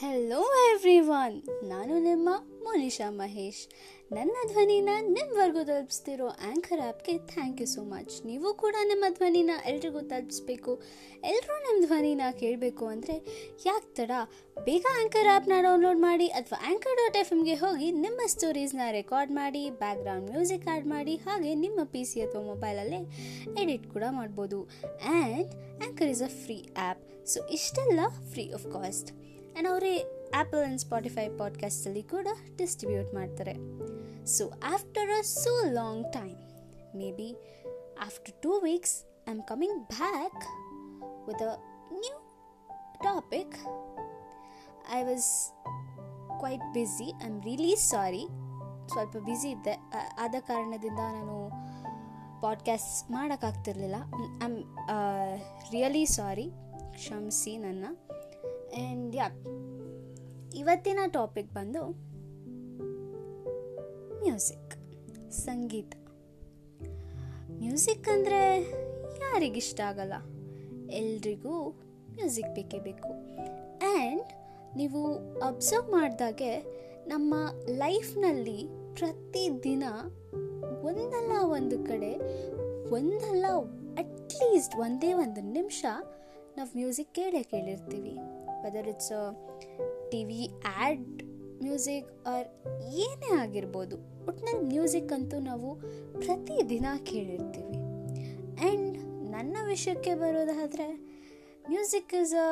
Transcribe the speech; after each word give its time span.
Hello 0.00 0.40
everyone 0.72 1.36
ನಾನು 1.70 1.94
ನಿಮ್ಮ 2.06 2.28
ಮೋನಿಶಾ 2.64 3.06
ಮಹೇಶ್. 3.20 3.62
ನನ್ನ 4.16 4.34
ಧ್ವನಿನ 4.50 4.90
ನಿಮ್ಮವರೆಗೂ 5.14 5.62
ತಲುಪಿಸ್ತಿರೋ 5.70 6.26
ಆ್ಯಂಕರ್ 6.48 6.82
ಆ್ಯಪ್ಗೆ 6.84 7.14
ಥ್ಯಾಂಕ್ 7.32 7.60
ಯು 7.62 7.66
ಸೋ 7.72 7.82
ಮಚ್ 7.92 8.14
ನೀವು 8.28 8.48
ಕೂಡ 8.62 8.74
ನಿಮ್ಮ 8.90 9.04
ಧ್ವನಿನ 9.16 9.52
ಎಲ್ರಿಗೂ 9.70 10.02
ತಲುಪಿಸ್ಬೇಕು. 10.12 10.72
ಎಲ್ಲರೂ 11.30 11.56
ನಿಮ್ಮ 11.66 11.80
ಧ್ವನಿನ 11.86 12.22
ಕೇಳಬೇಕು 12.42 12.86
ಅಂದರೆ 12.94 13.16
ಯಾಕೆ 13.68 13.90
ತಡ? 13.98 14.12
ಬೇಗ 14.68 14.84
ಆ್ಯಂಕರ್ 14.94 15.30
ಆ್ಯಪ್ನ 15.34 15.58
ಡೌನ್ಲೋಡ್ 15.66 16.00
ಮಾಡಿ 16.08 16.28
ಅಥವಾ 16.40 16.58
ಆ್ಯಂಕರ್ 16.68 16.96
ಡಾಟ್ 17.02 17.18
ಎಫ್ 17.22 17.32
ಎಮ್ಗೆ 17.36 17.56
ಹೋಗಿ 17.64 17.88
ನಿಮ್ಮ 18.06 18.20
ಸ್ಟೋರೀಸ್ನ 18.34 18.86
ರೆಕಾರ್ಡ್ 19.00 19.34
ಮಾಡಿ 19.42 19.64
ಬ್ಯಾಕ್ಗ್ರೌಂಡ್ 19.84 20.28
ಮ್ಯೂಸಿಕ್ 20.34 20.68
ಆ್ಯಡ್ 20.72 20.88
ಮಾಡಿ, 20.96 21.16
ಹಾಗೆ 21.28 21.52
ನಿಮ್ಮ 21.64 21.78
ಪಿ 21.94 22.04
ಸಿ 22.10 22.20
ಅಥವಾ 22.26 22.44
ಮೊಬೈಲಲ್ಲೇ 22.52 23.00
ಎಡಿಟ್ 23.62 23.88
ಕೂಡ 23.96 24.04
ಮಾಡ್ಬೋದು. 24.20 24.60
And 25.16 25.54
Anchor 25.80 26.12
is 26.16 26.24
a 26.28 26.32
free 26.44 26.60
app 26.86 27.02
so 27.34 27.40
ಇಷ್ಟೆಲ್ಲ 27.58 28.00
ಫ್ರೀ 28.34 28.46
ಆಫ್ 28.58 28.68
ಕಾಸ್ಟ್ 28.76 29.10
ಆ್ಯಂಡ್ 29.58 29.70
ಅವರೇ 29.70 29.92
ಆ್ಯಪಲ್ 30.34 30.60
ಆ್ಯಂಡ್ 30.60 30.80
ಸ್ಪಾಟಿಫೈ 30.80 31.28
ಪಾಡ್ಕಾಸ್ಟಲ್ಲಿ 31.36 32.02
ಕೂಡ 32.02 32.26
ಡಿಸ್ಟ್ರಿಬ್ಯೂಟ್ 32.56 33.14
ಮಾಡ್ತಾರೆ. 33.14 33.54
So 34.26 34.44
after 34.74 35.10
a 35.18 35.22
so 35.22 35.70
long 35.70 36.12
time 36.12 36.36
maybe 37.12 37.36
after 38.00 38.42
two 38.42 38.60
weeks 38.60 38.94
I 39.28 39.32
am 39.32 39.42
coming 39.42 39.80
back 39.82 40.44
with 41.28 41.42
a 41.42 41.56
new 41.92 42.18
topic 43.02 43.56
I 44.94 45.02
was 45.02 45.52
quite 46.38 46.72
busy 46.72 47.08
I 47.08 47.26
am 47.26 47.42
really 47.42 47.76
sorry 47.76 48.26
ಸ್ವಲ್ಪ 48.88 49.16
busy 49.16 49.50
ಇದ್ದೆ. 49.50 49.74
ಆದ 50.18 50.34
ಕಾರಣದಿಂದ 50.40 50.98
ನಾನು 50.98 51.50
podcast 52.42 53.10
ಮಾಡೋಕ್ಕಾಗ್ತಿರ್ಲಿಲ್ಲ 53.10 53.94
I 53.94 54.44
am 54.44 54.58
really 55.72 56.06
sorry 56.06 56.46
ಕ್ಷಮಿಸಿ 56.94 57.56
ನನ್ನ. 57.56 57.86
And 58.76 59.16
yeah 59.16 59.28
ಇವತ್ತಿನ 60.54 60.98
topic 61.06 61.52
ಬಂದು 61.52 61.82
ಮ್ಯೂಸಿಕ್ 64.20 64.74
ಸಂಗೀತ. 65.30 65.94
ಮ್ಯೂಸಿಕ್ 67.50 68.08
ಅಂದರೆ 68.08 68.60
ಯಾರಿಗಿಷ್ಟ 69.20 69.80
ಆಗಲ್ಲ. 69.80 70.12
ಎಲ್ರಿಗೂ 70.90 71.70
ಮ್ಯೂಸಿಕ್ 72.14 72.54
ಬೇಕೇ 72.54 72.78
ಬೇಕು. 72.78 73.08
ಆ್ಯಂಡ್ 73.78 74.24
ನೀವು 74.76 75.14
ಅಬ್ಸರ್ವ್ 75.38 75.90
ಮಾಡಿದಾಗೆ 75.90 76.60
ನಮ್ಮ 77.06 77.34
ಲೈಫ್ನಲ್ಲಿ 77.68 78.66
ಪ್ರತಿದಿನ 78.94 79.84
ಒಂದಲ್ಲ 80.82 81.32
ಒಂದು 81.42 81.78
ಕಡೆ, 81.78 82.12
ಒಂದಲ್ಲ 82.90 83.46
ಅಟ್ಲೀಸ್ಟ್ 83.98 84.76
ಒಂದೇ 84.76 85.12
ಒಂದು 85.12 85.40
ನಿಮಿಷ 85.40 85.84
ನಾವು 86.56 86.68
ಮ್ಯೂಸಿಕ್ 86.76 87.14
ಕೇಳೇ 87.14 87.42
ಕೇಳಿರ್ತೀವಿ. 87.42 88.18
Whether 88.64 88.88
it's 88.88 89.12
T 90.10 90.24
V 90.24 90.48
ad 90.64 91.22
music 91.62 92.26
or 92.26 92.48
ಏನೇ 92.94 93.36
ಆಗಿರ್ಬೋದು 93.36 93.96
ಒಟ್ಟಿನಲ್ಲಿ 94.28 94.66
ಮ್ಯೂಸಿಕ್ 94.66 95.12
ಅಂತೂ 95.12 95.38
ನಾವು 95.38 95.74
ಪ್ರತಿದಿನ 96.20 96.86
ಕೇಳಿರ್ತೀವಿ. 97.02 97.78
ಆ್ಯಂಡ್ 98.60 98.98
ನನ್ನ 99.30 99.56
ವಿಷಯಕ್ಕೆ 99.66 100.14
ಬರೋದಾದರೆ 100.14 100.88
music 101.68 102.14
is 102.14 102.34
a 102.34 102.48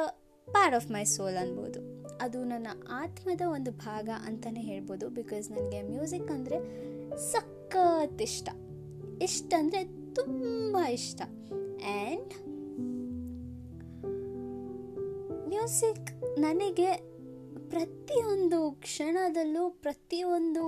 part 0.48 0.74
of 0.74 0.90
my 0.90 1.04
soul 1.04 1.36
ಅನ್ಬೋದು. 1.36 1.80
ಅದು 2.20 2.44
ನನ್ನ 2.44 2.66
ಆತ್ಮದ 2.90 3.40
ಒಂದು 3.46 3.70
ಭಾಗ 3.70 4.08
ಅಂತಲೇ 4.24 4.60
ಹೇಳ್ಬೋದು 4.60 5.08
ಬಿಕಾಸ್ 5.08 5.50
ನನಗೆ 5.50 5.82
ಮ್ಯೂಸಿಕ್ 5.82 6.30
ಅಂದರೆ 6.30 6.58
ಸಖತ್ 7.32 8.22
ಇಷ್ಟ. 8.22 8.48
ಇಷ್ಟ 9.22 9.54
ಅಂದರೆ 9.58 9.84
ತುಂಬ 10.14 10.77
ಇಷ್ಟ. 10.92 11.22
ಆ್ಯಂಡ್ 11.84 12.55
ಮ್ಯೂಸಿಕ್ 15.67 16.11
ನನಗೆ 16.42 16.91
ಪ್ರತಿಯೊಂದು 17.70 18.59
ಕ್ಷಣದಲ್ಲೂ, 18.84 19.62
ಪ್ರತಿಯೊಂದು 19.84 20.64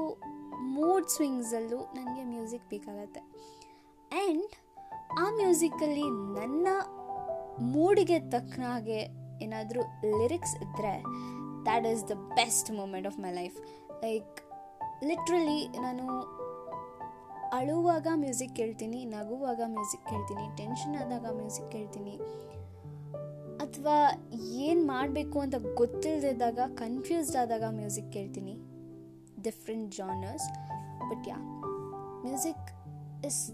ಮೂಡ್ 0.77 1.07
ಸ್ವಿಂಗ್ಸಲ್ಲೂ 1.15 1.79
ನನಗೆ 1.97 2.23
ಮ್ಯೂಸಿಕ್ 2.31 2.65
ಬೇಕಾಗತ್ತೆ 2.73 3.21
ಆ್ಯಂಡ್ 4.21 4.55
ಆ 5.23 5.27
ಮ್ಯೂಸಿಕಲ್ಲಿ 5.37 6.07
ನನ್ನ 6.39 6.67
ಮೂಡಿಗೆ 7.75 8.19
ತಕ್ಕನಾಗೆ 8.35 8.99
ಏನಾದರೂ 9.47 9.85
ಲಿರಿಕ್ಸ್ 10.19 10.57
ಇದ್ದರೆ 10.65 10.93
that 11.69 11.87
is 11.93 12.05
the 12.11 12.17
best 12.41 12.71
moment 12.81 13.09
of 13.13 13.21
my 13.27 13.33
life 13.41 13.61
like 14.05 14.41
literally 15.11 15.61
ನಾನು 15.87 16.07
ಅಳುವಾಗ 17.61 18.07
ಮ್ಯೂಸಿಕ್ 18.25 18.57
ಕೇಳ್ತೀನಿ, 18.61 19.01
ನಗುವಾಗ 19.17 19.61
ಮ್ಯೂಸಿಕ್ 19.77 20.07
ಕೇಳ್ತೀನಿ 20.13 20.47
ಟೆನ್ಷನ್ 20.63 20.97
ಆದಾಗ 21.05 21.27
ಮ್ಯೂಸಿಕ್ 21.41 21.71
ಕೇಳ್ತೀನಿ. 21.77 22.17
ಅಥವಾ 23.79 24.31
ಏನು 24.53 24.87
ಮಾಡಬೇಕು 24.87 25.41
ಅಂತ 25.41 25.55
ಗೊತ್ತಿಲ್ಲದಿದ್ದಾಗ 25.75 26.59
ಕನ್ಫ್ಯೂಸ್ಡ್ 26.75 27.37
ಆದಾಗ 27.37 27.63
ಮ್ಯೂಸಿಕ್ 27.71 28.13
ಕೇಳ್ತೀನಿ. 28.13 28.55
Different 29.43 29.97
genres 29.97 30.47
but 31.11 31.29
yeah 31.29 31.37
music 32.25 32.67
is 33.27 33.51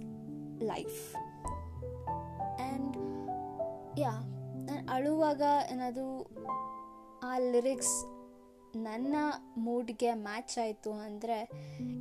life 0.62 1.16
and 1.16 2.96
yeah 3.98 4.12
ನಾನು 4.64 4.92
ಅಳುವಾಗ 4.92 5.42
ಏನಾದರೂ 5.72 6.08
ಆ 7.22 7.38
ಲಿರಿಕ್ಸ್ 7.38 7.94
ನನ್ನ 8.76 9.16
ಮೂಡ್ಗೆ 9.56 10.14
ಮ್ಯಾಚ್ 10.14 10.58
ಆಯಿತು 10.58 10.92
ಅಂದರೆ 10.92 11.38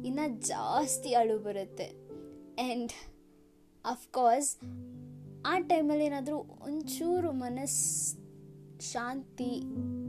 ಇನ್ನೂ 0.05 0.27
ಜಾಸ್ತಿ 0.39 1.13
ಅಳು 1.13 1.39
ಬರುತ್ತೆ. 1.39 1.89
ಆ್ಯಂಡ್ 2.63 2.91
ಅಫ್ಕೋರ್ಸ್ 3.85 4.57
ಆ 5.45 5.59
ಟೈಮಲ್ಲಿ 5.59 6.05
ಏನಾದರೂ 6.05 6.37
ಒಂಚೂರು 6.39 7.31
ಮನಸ್ಸು 7.31 8.21
ಶಾಂತಿ 8.91 9.49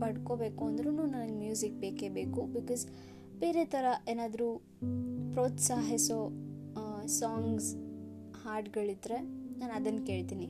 ಪಡ್ಕೋಬೇಕು 0.00 0.64
ಅಂದ್ರೂ 0.64 0.90
ನನಗೆ 0.90 1.34
ಮ್ಯೂಸಿಕ್ 1.34 1.74
ಬೇಕೇ 1.74 2.08
ಬೇಕು. 2.08 2.42
ಬಿಕಾಸ್ 2.46 2.86
ಬೇರೆ 3.38 3.64
ಥರ 3.64 3.84
ಏನಾದರೂ 4.08 4.48
ಪ್ರೋತ್ಸಾಹಿಸೋ 5.32 6.18
ಸಾಂಗ್ಸ್ 7.20 7.70
ಹಾಡುಗಳಿದ್ರೆ 8.44 9.18
ನಾನು 9.58 9.72
ಅದನ್ನು 9.72 10.06
ಕೇಳ್ತೀನಿ. 10.06 10.46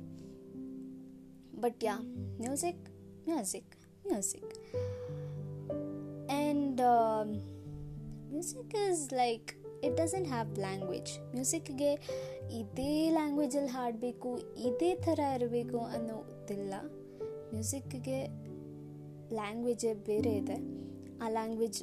But 1.61 1.85
yeah 1.85 1.97
music 2.41 2.85
music 3.29 3.75
music 4.07 4.55
and 6.31 6.81
music 8.31 8.75
is 8.85 9.15
like 9.15 9.64
it 9.85 9.97
doesn't 9.97 10.29
have 10.29 10.59
language 10.59 11.13
ಮ್ಯೂಸಿಕ್ಗೆ 11.35 11.93
ಇದೇ 12.61 13.11
ಲ್ಯಾಂಗ್ವೇಜಲ್ಲಿ 13.11 13.69
ಹಾಡಬೇಕು, 13.69 14.31
ಇದೇ 14.39 14.95
ಥರ 14.95 15.21
ಇರಬೇಕು 15.37 15.79
ಅನ್ನೋದಿಲ್ಲ. 15.79 16.75
ಮ್ಯೂಸಿಕ್ಗೆ 17.55 18.21
ಲ್ಯಾಂಗ್ವೇಜೇ 19.33 19.95
ಬೇರೆ 19.95 20.33
ಇದೆ. 20.33 20.57
ಆ 21.25 21.29
ಲ್ಯಾಂಗ್ವೇಜ್ 21.29 21.81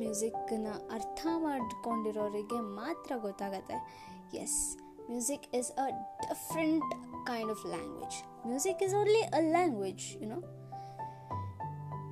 ಮ್ಯೂಸಿಕ್ನ 0.00 0.68
ಅರ್ಥ 0.92 1.26
ಮಾಡಿಕೊಂಡಿರೋರಿಗೆ 1.38 2.60
ಮಾತ್ರ 2.60 3.12
ಗೊತ್ತಾಗತ್ತೆ. 3.16 3.76
Yes 4.42 4.60
music 5.10 5.46
is 5.54 5.70
a 5.72 5.86
different 6.22 6.90
kind 7.26 7.50
of 7.50 7.66
language 7.66 8.16
music 8.46 8.82
is 8.82 8.94
only 8.94 9.20
a 9.20 9.40
language 9.40 10.04
you know 10.22 10.38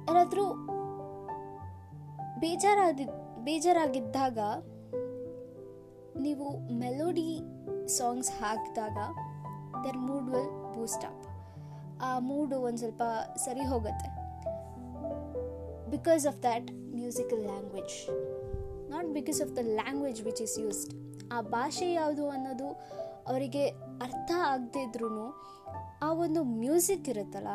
ಯಾರಾದರೂ 0.09 0.47
ಬೇಜಾರಾಗಿ 2.41 3.07
ಬೇಜಾರಾಗಿದ್ದಾಗ 3.47 4.39
ನೀವು 6.25 6.47
ಮೆಲೋಡಿ 6.83 7.31
ಸಾಂಗ್ಸ್ 7.97 8.31
ಹಾಕಿದಾಗ 8.41 8.99
their 9.85 9.99
mood 10.07 10.29
will 10.31 10.53
boost 10.77 11.05
up. 11.05 11.25
ಆ 12.07 12.11
ಮೂಡು 12.29 12.57
ಒಂದು 12.69 12.79
ಸ್ವಲ್ಪ 12.79 13.03
ಸರಿ 13.45 13.65
ಹೋಗುತ್ತೆ. 13.73 14.09
Because 15.91 16.25
of 16.27 16.41
that 16.43 16.71
musical 16.95 17.43
language 17.51 17.97
not 18.91 19.09
because 19.19 19.41
of 19.43 19.53
the 19.57 19.65
language 19.79 20.21
which 20.23 20.43
is 20.47 20.57
used 20.59 20.93
ಆ 21.33 21.41
ಭಾಷೆ 21.57 21.93
ಯಾವುದು 21.93 22.27
ಅನ್ನೋದು 22.31 22.69
ಅವರಿಗೆ 23.31 23.65
ಅರ್ಥ 24.07 24.31
ಆಗದೇ 24.47 24.83
ಇದ್ರೂ 24.89 25.09
ಆ 26.07 26.11
ಒಂದು 26.25 26.41
ಮ್ಯೂಸಿಕ್ 26.63 27.09
ಇರುತ್ತಲ್ಲ, 27.09 27.53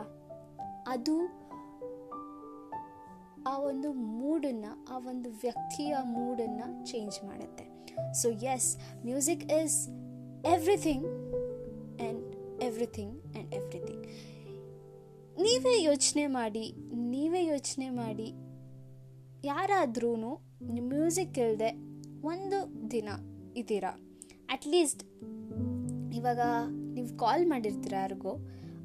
ಅದು 0.87 1.15
ಆ 3.47 3.57
ಒಂದು 3.57 3.93
ಮೂಡನ್ನು 3.93 4.93
ಆ 4.93 4.97
ಒಂದು 4.97 5.29
ವ್ಯಕ್ತಿಯ 5.29 5.95
ಮೂಡನ್ನು 6.03 6.91
ಚೇಂಜ್ 6.91 7.25
ಮಾಡುತ್ತೆ. 7.25 7.65
So 8.13 8.29
yes 8.29 8.77
music 9.05 9.51
is 9.51 9.89
everything 10.45 11.05
and 11.05 12.35
everything 12.63 13.21
and 13.25 13.55
everything 13.55 14.05
ನೀವೇ 15.41 15.83
ಯೋಚನೆ 15.83 16.27
ಮಾಡಿ, 16.27 16.73
ನೀವೇ 16.93 17.45
ಯೋಚನೆ 17.45 17.89
ಮಾಡಿ 17.89 18.29
ಯಾರಾದ್ರೂ 19.43 20.15
ಮ್ಯೂಸಿಕ್ 20.67 21.37
ಇಲ್ಲದೆ 21.37 21.71
ಒಂದು 22.23 22.91
ದಿನ 22.91 23.09
ಇದ್ದೀರಾ? 23.55 23.91
ಅಟ್ಲೀಸ್ಟ್ 24.49 25.03
ಇವಾಗ 26.15 26.39
ನೀವು 26.69 27.17
ಕಾಲ್ 27.17 27.45
ಮಾಡಿರ್ತೀರ 27.47 27.93
ಯಾರಿಗೋ 27.97 28.33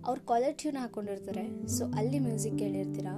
ಅವ್ರು 0.06 0.26
ಕಾಲರ್ 0.26 0.58
ಟ್ಯೂನ್ 0.58 0.76
ಹಾಕ್ಕೊಂಡಿರ್ತಾರೆ 0.76 1.66
ಸೊ 1.66 1.84
ಅಲ್ಲಿ 1.86 2.18
ಮ್ಯೂಸಿಕ್ 2.18 2.58
ಕೇಳಿರ್ತೀರಾ? 2.58 3.14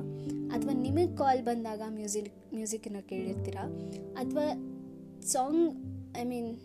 ಅಥವಾ 0.52 0.72
ನಿಮಗೆ 0.72 1.16
ಕಾಲ್ 1.16 1.42
ಬಂದಾಗ 1.42 1.82
ಮ್ಯೂಸಿಕ್ 1.88 2.54
ಮ್ಯೂಸಿಕನ್ನು 2.54 3.08
ಕೇಳಿರ್ತೀರಾ? 3.08 3.62
ಅಥವಾ 4.18 4.44
ಸಾಂಗ್ 5.22 5.64
ಐ 6.18 6.24
ಮೀನ್ 6.24 6.56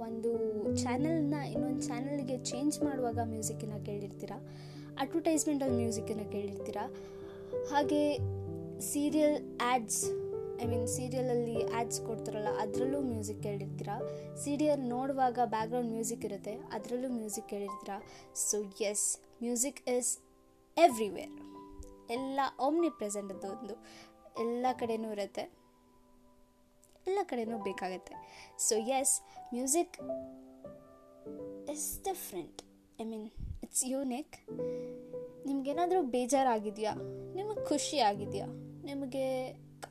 ಒಂದು 0.00 0.30
ಚಾನಲ್ನ 0.76 1.34
ಇನ್ನೊಂದು 1.34 1.82
ಚಾನಲ್ಗೆ 1.82 2.44
ಚೇಂಜ್ 2.44 2.82
ಮಾಡುವಾಗ 2.82 3.18
ಮ್ಯೂಸಿಕನ್ನು 3.24 3.84
ಕೇಳಿರ್ತೀರಾ? 3.84 4.48
ಅಡ್ವರ್ಟೈಸ್ಮೆಂಟಲ್ಲಿ 5.00 5.76
ಮ್ಯೂಸಿಕನ್ನು 5.76 6.32
ಕೇಳಿರ್ತೀರಾ? 6.32 6.94
ಹಾಗೆ 7.70 8.16
ಸೀರಿಯಲ್ 8.80 9.42
ಆ್ಯಡ್ಸ್ 9.60 10.31
ಐ 10.60 10.66
ಮೀನ್ 10.72 10.88
ಸೀರಿಯಲಲ್ಲಿ 10.88 11.56
ಆ್ಯಡ್ಸ್ 11.62 12.00
ಕೊಡ್ತಾರಲ್ಲ, 12.00 12.50
ಅದರಲ್ಲೂ 12.64 13.00
ಮ್ಯೂಸಿಕ್ 13.00 13.42
ಕೇಳಿರ್ತೀರ? 13.42 13.88
ಸೀರಿಯಲ್ 14.44 14.82
ನೋಡುವಾಗ 14.94 15.38
ಬ್ಯಾಕ್ಗ್ರೌಂಡ್ 15.44 15.90
ಮ್ಯೂಸಿಕ್ 15.90 16.24
ಇರುತ್ತೆ, 16.24 16.54
ಅದರಲ್ಲೂ 16.76 17.08
music 17.08 17.48
ಕೇಳಿರ್ತೀರ? 17.48 17.90
So 18.34 18.58
as 18.90 19.06
music 19.42 19.80
is 19.96 20.10
everywhere 20.76 21.34
ಎಲ್ಲ 22.16 22.40
ಓಮ್ನಿ 22.60 22.90
ಪ್ರೆಸೆಂಟ್ 22.90 23.32
ಅದು 23.32 23.48
ಒಂದು, 23.56 23.74
ಎಲ್ಲ 24.44 24.66
ಕಡೆಯೂ 24.72 25.10
ಇರುತ್ತೆ. 25.12 25.44
ಎಲ್ಲ 27.06 27.18
ಕಡೆಯೂ 27.22 27.58
ಬೇಕಾಗತ್ತೆ. 27.68 28.14
So 28.58 28.74
as 28.98 29.14
music 29.54 29.96
is 31.74 32.04
different 32.04 32.62
I 33.00 33.04
mean 33.04 33.26
it's 33.64 33.84
unique 33.86 34.36
ನಿಮಗೇನಾದರೂ 35.46 36.02
ಬೇಜಾರಾಗಿದೆಯಾ? 36.02 36.92
ನಿಮಗೆ 37.34 37.64
ಖುಷಿ 37.68 37.98
ಆಗಿದೆಯಾ? 37.98 38.46
ನಿಮಗೆ 38.84 39.26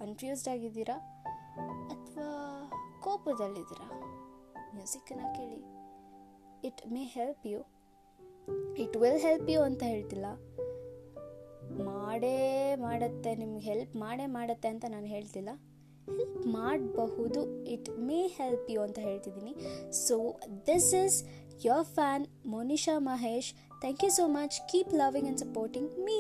ಕನ್ಫ್ಯೂಸ್ಡ್ 0.02 0.50
ಆಗಿದ್ದೀರಾ 0.50 0.96
ಅಥವಾ 1.94 2.28
ಕೋಪದಲ್ಲಿದ್ದೀರಾ? 3.02 3.88
ಮ್ಯೂಸಿಕ್ಕನ್ನು 4.76 5.30
ಕೇಳಿ. 5.38 5.60
It 6.68 6.82
may 6.94 7.04
help 7.04 7.46
you 7.48 7.60
it 8.78 8.98
will 8.98 9.20
help 9.20 9.50
you 9.50 9.62
ಅಂತ 9.62 9.84
ಹೇಳ್ತಿಲ್ಲ. 9.84 10.28
ಮಾಡೇ 11.84 12.76
ಮಾಡುತ್ತೆ, 12.76 13.36
ನಿಮ್ಗೆ 13.36 13.66
ಹೆಲ್ಪ್ 13.66 13.96
ಮಾಡೇ 13.96 14.26
ಮಾಡುತ್ತೆ 14.26 14.68
ಅಂತ 14.68 14.86
ನಾನು 14.90 15.06
ಹೇಳ್ತಿಲ್ಲ. 15.06 15.50
ಹೆಲ್ಪ್ 16.18 16.48
ಮಾಡಬಹುದು. 16.48 17.42
ಇಟ್ 17.66 17.90
ಮೇ 18.08 18.20
ಹೆಲ್ಪ್ 18.28 18.72
ಯು 18.72 18.82
ಅಂತ 18.82 19.00
ಹೇಳ್ತಿದ್ದೀನಿ. 19.00 19.54
So 20.06 20.40
this 20.68 20.94
is 20.94 21.18
your 21.66 21.86
fan 21.86 22.26
Monisha 22.46 22.96
Mahesh 23.00 23.50
thank 23.82 24.04
you 24.04 24.10
so 24.10 24.28
much 24.28 24.58
keep 24.72 24.94
loving 24.94 25.28
and 25.28 25.40
supporting 25.40 25.92
me 26.00 26.20